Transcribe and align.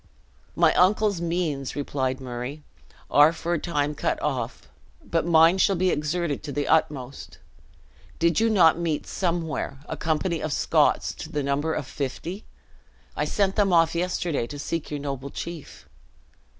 "My 0.55 0.73
uncle's 0.73 1.21
means," 1.21 1.75
replied 1.75 2.19
Murray, 2.19 2.63
"are 3.11 3.31
for 3.31 3.53
a 3.53 3.59
time 3.59 3.93
cut 3.93 4.19
off: 4.19 4.67
but 5.05 5.27
mine 5.27 5.59
shall 5.59 5.75
be 5.75 5.91
exerted 5.91 6.41
to 6.41 6.51
the 6.51 6.67
utmost. 6.67 7.37
Did 8.17 8.39
you 8.39 8.49
not 8.49 8.79
meet, 8.79 9.05
somewhere, 9.05 9.77
a 9.87 9.95
company 9.95 10.41
of 10.41 10.53
Scots 10.53 11.13
to 11.13 11.31
the 11.31 11.43
number 11.43 11.75
of 11.75 11.85
fifty? 11.85 12.45
I 13.15 13.25
sent 13.25 13.55
them 13.55 13.71
off 13.71 13.93
yesterday 13.93 14.47
to 14.47 14.57
seek 14.57 14.89
your 14.89 14.99
noble 14.99 15.29
chief." 15.29 15.87